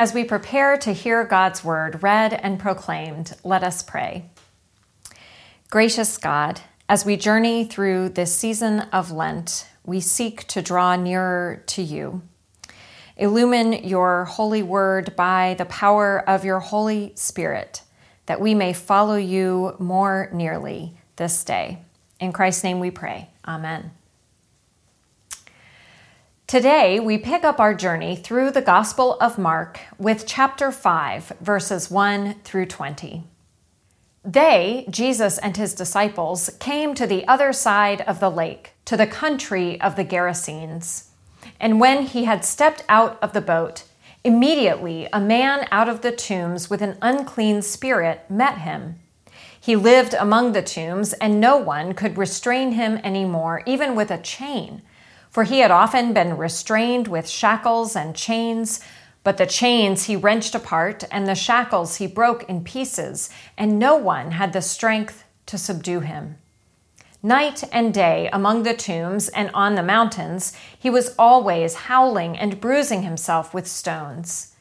[0.00, 4.30] As we prepare to hear God's word read and proclaimed, let us pray.
[5.70, 11.64] Gracious God, as we journey through this season of Lent, we seek to draw nearer
[11.66, 12.22] to you.
[13.16, 17.82] Illumine your holy word by the power of your Holy Spirit,
[18.26, 21.82] that we may follow you more nearly this day.
[22.20, 23.30] In Christ's name we pray.
[23.48, 23.90] Amen.
[26.48, 31.90] Today, we pick up our journey through the Gospel of Mark with chapter 5, verses
[31.90, 33.24] 1 through 20.
[34.24, 39.06] They, Jesus and his disciples, came to the other side of the lake, to the
[39.06, 41.08] country of the Gerasenes.
[41.60, 43.84] And when he had stepped out of the boat,
[44.24, 48.98] immediately a man out of the tombs with an unclean spirit met him.
[49.60, 54.10] He lived among the tombs, and no one could restrain him any more, even with
[54.10, 54.80] a chain
[55.30, 58.80] for he had often been restrained with shackles and chains.
[59.24, 63.96] But the chains he wrenched apart, and the shackles he broke in pieces, and no
[63.96, 66.38] one had the strength to subdue him.
[67.22, 72.60] Night and day among the tombs and on the mountains, he was always howling and
[72.60, 74.54] bruising himself with stones.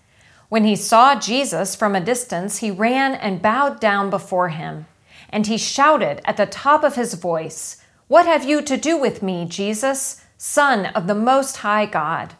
[0.50, 4.88] When he saw Jesus from a distance, he ran and bowed down before him,
[5.30, 9.22] and he shouted at the top of his voice, What have you to do with
[9.22, 10.24] me, Jesus?
[10.38, 12.36] Son of the Most High God.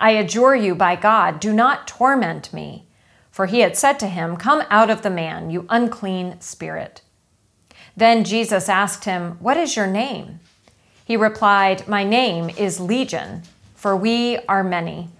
[0.00, 2.86] I adjure you by God, do not torment me.
[3.30, 7.02] For he had said to him, Come out of the man, you unclean spirit.
[7.96, 10.40] Then Jesus asked him, What is your name?
[11.04, 13.42] He replied, My name is Legion,
[13.74, 15.10] for we are many.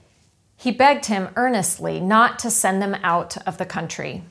[0.56, 4.22] He begged him earnestly not to send them out of the country.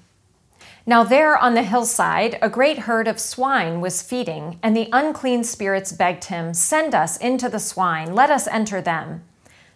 [0.88, 5.44] Now, there on the hillside, a great herd of swine was feeding, and the unclean
[5.44, 9.24] spirits begged him, Send us into the swine, let us enter them.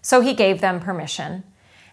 [0.03, 1.43] So he gave them permission.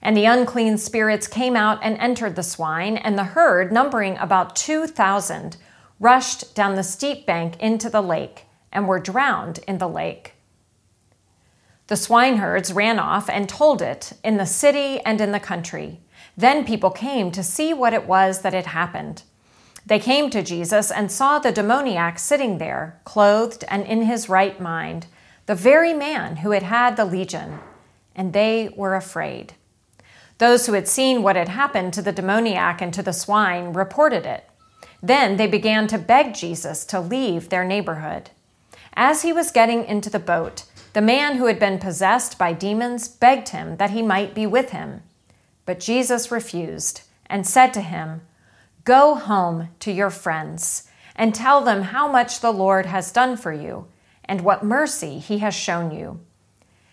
[0.03, 4.55] And the unclean spirits came out and entered the swine, and the herd, numbering about
[4.55, 5.57] 2,000,
[5.99, 10.35] rushed down the steep bank into the lake and were drowned in the lake.
[11.87, 16.01] The swineherds ran off and told it in the city and in the country.
[16.37, 19.23] Then people came to see what it was that had happened.
[19.87, 24.61] They came to Jesus and saw the demoniac sitting there, clothed and in his right
[24.61, 25.07] mind,
[25.47, 27.61] the very man who had had the legion,
[28.15, 29.55] and they were afraid.
[30.39, 34.27] Those who had seen what had happened to the demoniac and to the swine reported
[34.27, 34.49] it.
[35.03, 38.31] Then they began to beg Jesus to leave their neighborhood.
[38.95, 40.65] As he was getting into the boat,
[40.95, 44.71] the man who had been possessed by demons begged him that he might be with
[44.71, 45.03] him.
[45.67, 48.23] But Jesus refused and said to him,
[48.85, 53.53] Go home to your friends and tell them how much the Lord has done for
[53.53, 53.89] you
[54.25, 56.21] and what mercy he has shown you.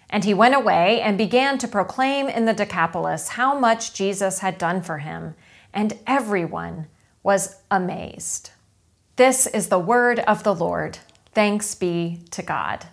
[0.10, 4.58] And he went away and began to proclaim in the Decapolis how much Jesus had
[4.58, 5.36] done for him,
[5.74, 6.88] and everyone
[7.24, 8.52] was amazed.
[9.16, 11.00] This is the word of the Lord.
[11.34, 12.86] Thanks be to God.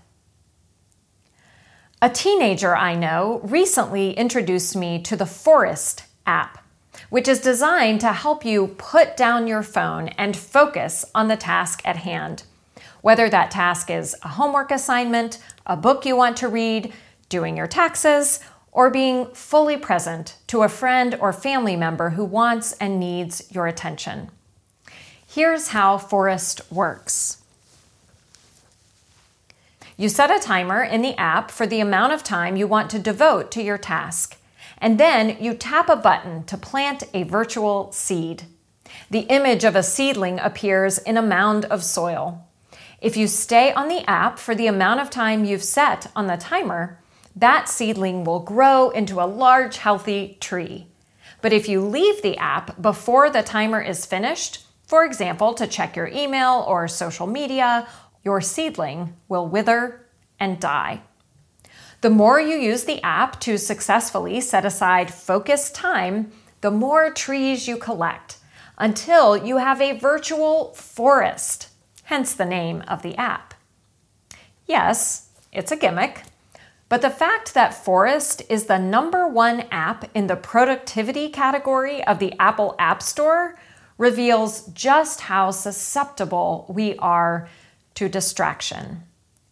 [2.03, 6.65] A teenager I know recently introduced me to the Forest app,
[7.11, 11.83] which is designed to help you put down your phone and focus on the task
[11.85, 12.45] at hand.
[13.03, 16.91] Whether that task is a homework assignment, a book you want to read,
[17.29, 18.41] doing your taxes,
[18.73, 23.67] or being fully present to a friend or family member who wants and needs your
[23.67, 24.31] attention.
[25.27, 27.40] Here's how Forest works.
[30.01, 32.99] You set a timer in the app for the amount of time you want to
[32.99, 34.39] devote to your task,
[34.79, 38.45] and then you tap a button to plant a virtual seed.
[39.11, 42.49] The image of a seedling appears in a mound of soil.
[43.03, 46.39] If you stay on the app for the amount of time you've set on the
[46.39, 46.99] timer,
[47.37, 50.87] that seedling will grow into a large, healthy tree.
[51.43, 55.95] But if you leave the app before the timer is finished, for example, to check
[55.95, 57.87] your email or social media
[58.25, 60.07] your seedling will wither
[60.39, 61.03] and die.
[62.01, 67.69] The more you use the app to successfully set aside focused time, the more trees
[67.69, 68.39] you collect
[68.79, 71.69] until you have a virtual forest,
[72.05, 73.55] hence the name of the app.
[74.67, 76.23] Yes, it's a gimmick,
[76.89, 82.19] but the fact that Forest is the number one app in the productivity category of
[82.19, 83.57] the Apple App Store
[83.97, 87.49] reveals just how susceptible we are
[88.01, 89.03] to distraction,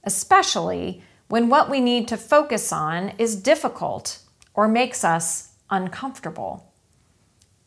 [0.05, 4.21] especially when what we need to focus on is difficult
[4.55, 6.73] or makes us uncomfortable.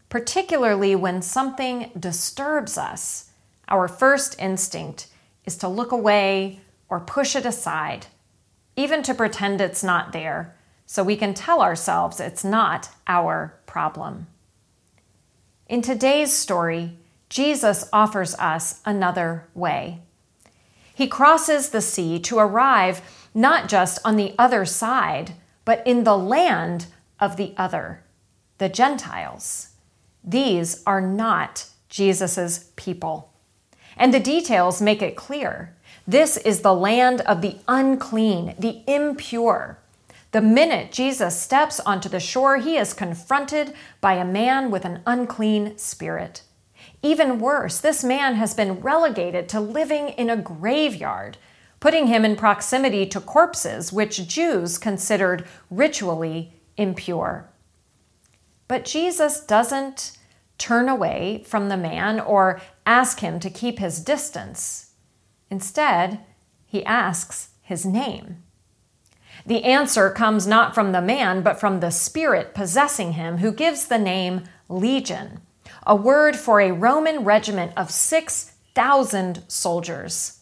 [0.09, 3.29] Particularly when something disturbs us,
[3.67, 5.05] our first instinct
[5.45, 8.07] is to look away or push it aside,
[8.75, 10.55] even to pretend it's not there,
[10.87, 14.25] so we can tell ourselves it's not our problem.
[15.67, 16.97] In today's story,
[17.29, 20.01] Jesus offers us another way.
[21.01, 23.01] He crosses the sea to arrive
[23.33, 25.33] not just on the other side,
[25.65, 26.85] but in the land
[27.19, 28.03] of the other,
[28.59, 29.69] the Gentiles.
[30.23, 33.33] These are not Jesus' people.
[33.97, 35.75] And the details make it clear.
[36.05, 39.79] This is the land of the unclean, the impure.
[40.33, 45.01] The minute Jesus steps onto the shore, he is confronted by a man with an
[45.07, 46.43] unclean spirit.
[47.01, 51.37] Even worse, this man has been relegated to living in a graveyard,
[51.79, 57.49] putting him in proximity to corpses which Jews considered ritually impure.
[58.67, 60.17] But Jesus doesn't
[60.57, 64.91] turn away from the man or ask him to keep his distance.
[65.49, 66.19] Instead,
[66.65, 68.43] he asks his name.
[69.45, 73.87] The answer comes not from the man, but from the spirit possessing him, who gives
[73.87, 75.41] the name Legion,
[75.85, 80.39] a word for a Roman regiment of 6,000 soldiers.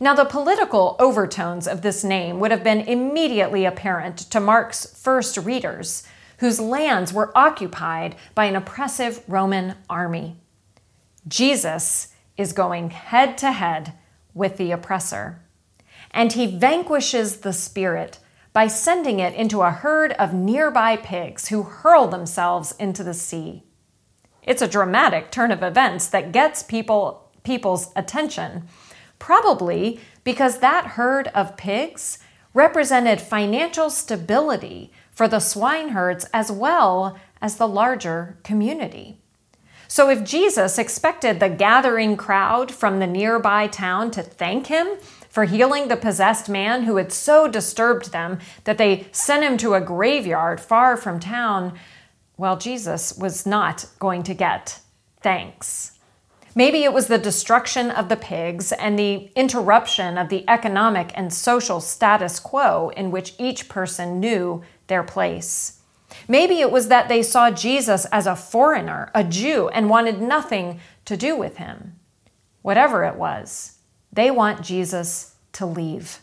[0.00, 5.36] Now, the political overtones of this name would have been immediately apparent to Mark's first
[5.36, 6.02] readers,
[6.38, 10.36] whose lands were occupied by an oppressive Roman army.
[11.26, 13.94] Jesus is going head to head
[14.34, 15.40] with the oppressor,
[16.10, 18.18] and he vanquishes the spirit
[18.52, 23.63] by sending it into a herd of nearby pigs who hurl themselves into the sea.
[24.44, 28.68] It's a dramatic turn of events that gets people, people's attention,
[29.18, 32.18] probably because that herd of pigs
[32.52, 39.18] represented financial stability for the swineherds as well as the larger community.
[39.86, 44.96] So, if Jesus expected the gathering crowd from the nearby town to thank him
[45.28, 49.74] for healing the possessed man who had so disturbed them that they sent him to
[49.74, 51.78] a graveyard far from town,
[52.36, 54.80] well, Jesus was not going to get
[55.20, 55.92] thanks.
[56.56, 61.32] Maybe it was the destruction of the pigs and the interruption of the economic and
[61.32, 65.80] social status quo in which each person knew their place.
[66.28, 70.80] Maybe it was that they saw Jesus as a foreigner, a Jew, and wanted nothing
[71.06, 71.98] to do with him.
[72.62, 73.78] Whatever it was,
[74.12, 76.20] they want Jesus to leave.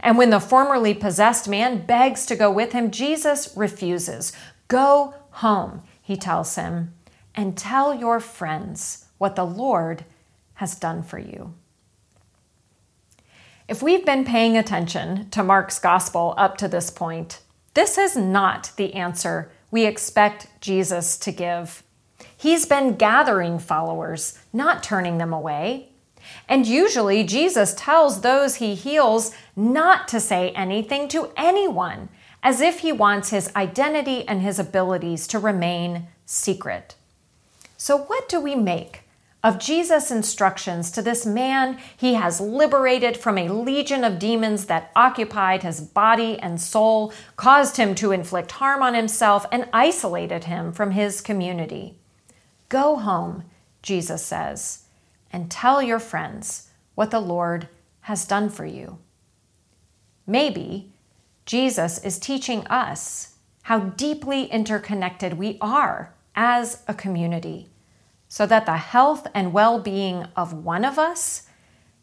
[0.00, 4.32] And when the formerly possessed man begs to go with him, Jesus refuses.
[4.68, 6.94] Go home, he tells him,
[7.34, 10.04] and tell your friends what the Lord
[10.54, 11.54] has done for you.
[13.66, 17.40] If we've been paying attention to Mark's gospel up to this point,
[17.72, 21.82] this is not the answer we expect Jesus to give.
[22.36, 25.88] He's been gathering followers, not turning them away.
[26.48, 32.08] And usually, Jesus tells those he heals not to say anything to anyone,
[32.44, 36.94] as if he wants his identity and his abilities to remain secret.
[37.76, 39.00] So, what do we make
[39.42, 44.92] of Jesus' instructions to this man he has liberated from a legion of demons that
[44.94, 50.72] occupied his body and soul, caused him to inflict harm on himself, and isolated him
[50.72, 51.98] from his community?
[52.68, 53.42] Go home,
[53.82, 54.84] Jesus says
[55.34, 57.68] and tell your friends what the Lord
[58.02, 58.98] has done for you.
[60.28, 60.92] Maybe
[61.46, 67.68] Jesus is teaching us how deeply interconnected we are as a community,
[68.28, 71.48] so that the health and well being of one of us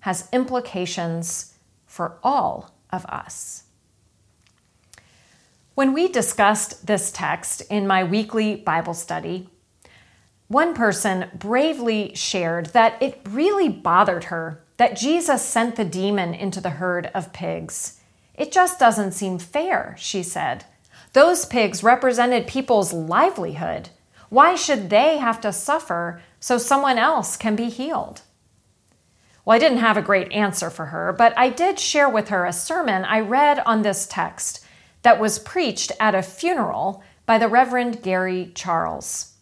[0.02, 1.56] has implications
[1.86, 3.64] for all of us.
[5.74, 9.50] When we discussed this text in my weekly Bible study,
[10.48, 16.60] one person bravely shared that it really bothered her that Jesus sent the demon into
[16.60, 18.01] the herd of pigs.
[18.42, 20.66] It just doesn't seem fair, she said.
[21.14, 23.90] Those pigs represented people's livelihood.
[24.30, 28.22] Why should they have to suffer so someone else can be healed?
[29.46, 32.48] Well, I didn't have a great answer for her, but I did share with her
[32.48, 34.66] a sermon I read on this text
[35.04, 39.36] that was preached at a funeral by the Reverend Gary Charles.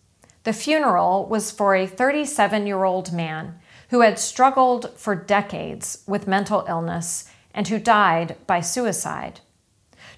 [0.43, 3.59] The funeral was for a 37 year old man
[3.91, 9.39] who had struggled for decades with mental illness and who died by suicide.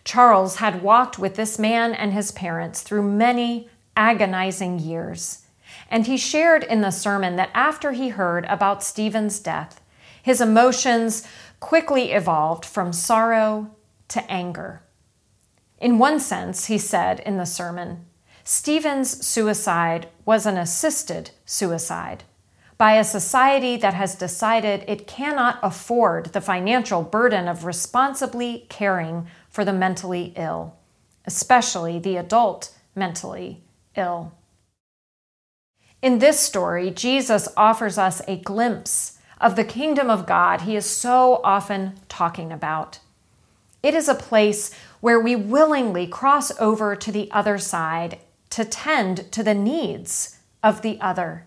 [0.03, 5.45] Charles had walked with this man and his parents through many agonizing years,
[5.89, 9.81] and he shared in the sermon that after he heard about Stephen's death,
[10.21, 11.27] his emotions
[11.59, 13.69] quickly evolved from sorrow
[14.07, 14.81] to anger.
[15.79, 18.05] In one sense, he said in the sermon,
[18.43, 22.23] Stephen's suicide was an assisted suicide
[22.81, 29.27] by a society that has decided it cannot afford the financial burden of responsibly caring
[29.51, 30.75] for the mentally ill.
[31.27, 33.61] especially the adult mentally
[33.95, 34.33] ill.
[36.01, 40.87] In this story, Jesus offers us a glimpse of the kingdom of God he is
[40.87, 42.97] so often talking about.
[43.83, 48.17] It is a place where we willingly cross over to the other side
[48.49, 51.45] to tend to the needs of the other.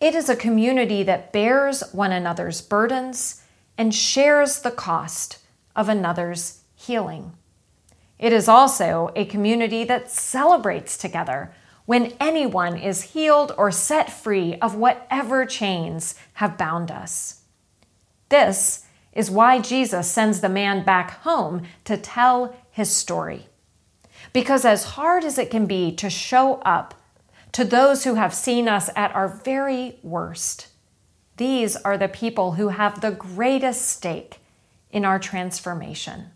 [0.00, 3.42] It is a community that bears one another's burdens
[3.78, 5.38] and shares the cost
[5.74, 7.32] of another's healing.
[8.18, 11.52] It is also a community that celebrates together
[11.84, 17.42] when anyone is healed or set free of whatever chains have bound us.
[18.28, 23.46] This is why Jesus sends the man back home to tell his story.
[24.32, 26.94] Because as hard as it can be to show up
[27.52, 30.68] to those who have seen us at our very worst,
[31.36, 34.38] these are the people who have the greatest stake
[34.90, 36.30] in our transformation.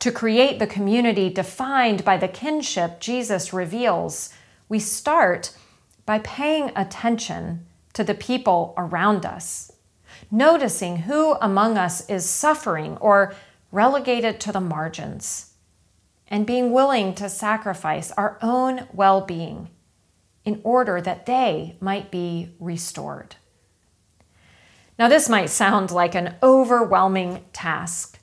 [0.00, 4.32] To create the community defined by the kinship Jesus reveals,
[4.68, 5.54] we start
[6.06, 9.72] by paying attention to the people around us,
[10.30, 13.34] noticing who among us is suffering or
[13.72, 15.52] relegated to the margins,
[16.28, 19.68] and being willing to sacrifice our own well being
[20.44, 23.36] in order that they might be restored.
[24.98, 28.18] Now, this might sound like an overwhelming task,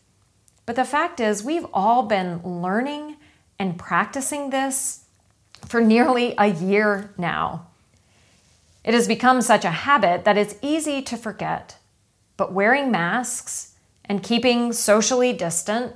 [0.65, 3.17] but the fact is, we've all been learning
[3.57, 5.05] and practicing this
[5.65, 7.67] for nearly a year now.
[8.83, 11.77] It has become such a habit that it's easy to forget.
[12.37, 13.73] But wearing masks
[14.05, 15.95] and keeping socially distant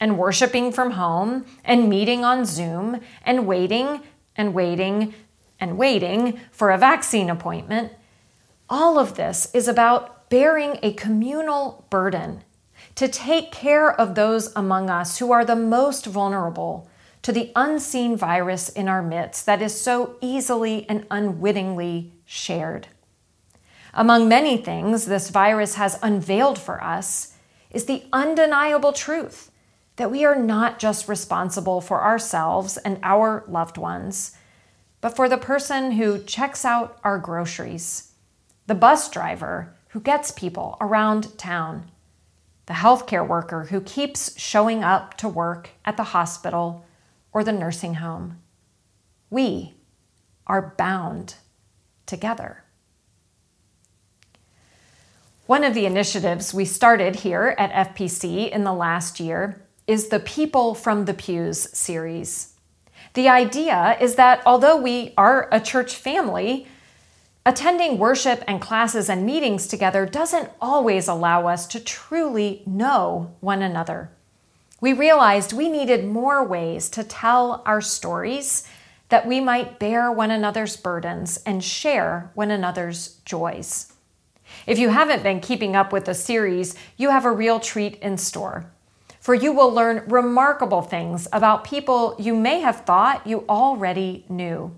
[0.00, 4.00] and worshiping from home and meeting on Zoom and waiting
[4.36, 5.14] and waiting
[5.64, 7.90] and waiting for a vaccine appointment,
[8.68, 12.44] all of this is about bearing a communal burden
[12.94, 16.86] to take care of those among us who are the most vulnerable
[17.22, 22.86] to the unseen virus in our midst that is so easily and unwittingly shared.
[23.94, 27.38] Among many things this virus has unveiled for us
[27.70, 29.50] is the undeniable truth
[29.96, 34.36] that we are not just responsible for ourselves and our loved ones,
[35.04, 38.12] but for the person who checks out our groceries,
[38.66, 41.90] the bus driver who gets people around town
[42.64, 46.86] the healthcare worker who keeps showing up to work at the hospital
[47.34, 48.38] or the nursing home.
[49.28, 49.74] We
[50.46, 51.34] are bound
[52.06, 52.64] together.
[55.44, 60.20] One of the initiatives we started here at FPC in the last year is the
[60.20, 62.53] People from the Pews series.
[63.14, 66.66] The idea is that although we are a church family,
[67.46, 73.60] Attending worship and classes and meetings together doesn't always allow us to truly know one
[73.60, 74.10] another.
[74.80, 78.66] We realized we needed more ways to tell our stories
[79.10, 83.92] that we might bear one another's burdens and share one another's joys.
[84.66, 88.16] If you haven't been keeping up with the series, you have a real treat in
[88.16, 88.72] store.
[89.24, 94.76] For you will learn remarkable things about people you may have thought you already knew.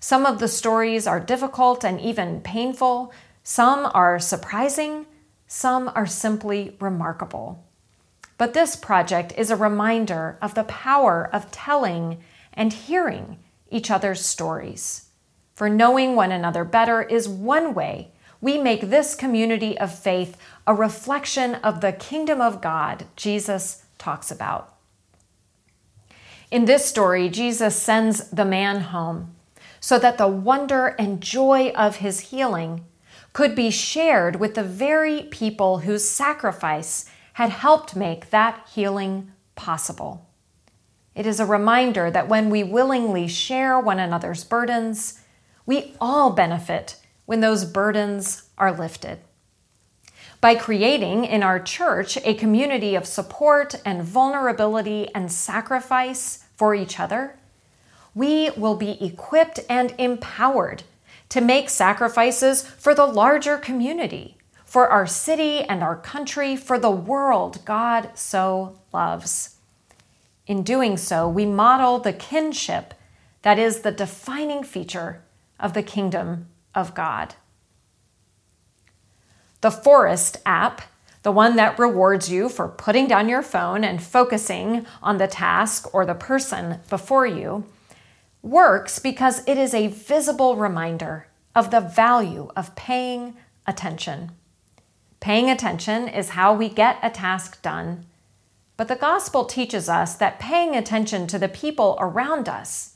[0.00, 3.12] Some of the stories are difficult and even painful,
[3.42, 5.04] some are surprising,
[5.46, 7.62] some are simply remarkable.
[8.38, 12.22] But this project is a reminder of the power of telling
[12.54, 15.10] and hearing each other's stories.
[15.54, 20.74] For knowing one another better is one way we make this community of faith a
[20.74, 24.74] reflection of the kingdom of God Jesus talks about.
[26.50, 29.34] In this story, Jesus sends the man home
[29.78, 32.84] so that the wonder and joy of his healing
[33.32, 40.26] could be shared with the very people whose sacrifice had helped make that healing possible.
[41.14, 45.20] It is a reminder that when we willingly share one another's burdens,
[45.66, 46.96] we all benefit
[47.30, 49.16] when those burdens are lifted.
[50.40, 56.98] By creating in our church a community of support and vulnerability and sacrifice for each
[56.98, 57.36] other,
[58.16, 60.82] we will be equipped and empowered
[61.28, 66.90] to make sacrifices for the larger community, for our city and our country, for the
[66.90, 69.54] world God so loves.
[70.48, 72.92] In doing so, we model the kinship
[73.42, 75.22] that is the defining feature
[75.60, 77.34] of the kingdom of God.
[79.60, 80.82] The Forest app,
[81.22, 85.92] the one that rewards you for putting down your phone and focusing on the task
[85.94, 87.66] or the person before you,
[88.42, 93.34] works because it is a visible reminder of the value of paying
[93.66, 94.30] attention.
[95.20, 98.06] Paying attention is how we get a task done,
[98.80, 102.89] But the gospel teaches us that paying attention to the people around us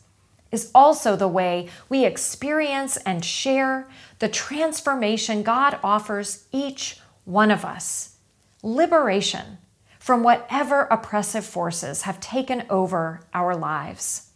[0.54, 3.88] is also the way we experience and share
[4.20, 8.16] the transformation God offers each one of us
[8.62, 9.58] liberation
[9.98, 14.30] from whatever oppressive forces have taken over our lives.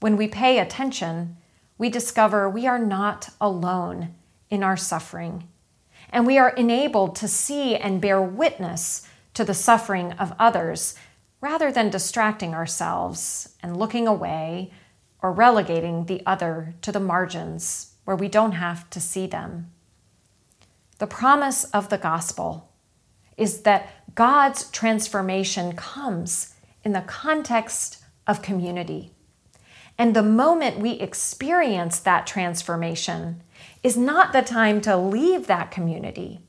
[0.00, 1.36] When we pay attention,
[1.76, 4.14] we discover we are not alone
[4.48, 5.48] in our suffering,
[6.10, 10.94] and we are enabled to see and bear witness to the suffering of others
[11.40, 14.70] rather than distracting ourselves and looking away
[15.24, 19.70] or relegating the other to the margins where we don't have to see them.
[20.98, 22.70] The promise of the gospel
[23.38, 26.52] is that God's transformation comes
[26.84, 29.12] in the context of community.
[29.96, 33.42] And the moment we experience that transformation
[33.82, 36.42] is not the time to leave that community,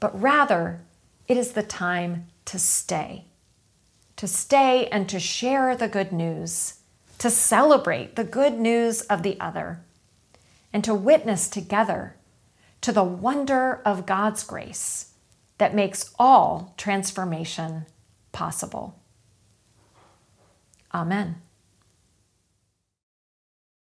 [0.00, 0.80] but rather
[1.28, 3.26] it is the time to stay.
[4.16, 6.79] To stay and to share the good news
[7.20, 9.80] to celebrate the good news of the other,
[10.72, 12.16] and to witness together
[12.80, 15.12] to the wonder of God's grace
[15.58, 17.84] that makes all transformation
[18.32, 18.98] possible.
[20.94, 21.42] Amen.